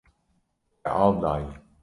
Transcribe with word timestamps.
Te 0.87 0.95
av 1.03 1.21
daye. 1.27 1.55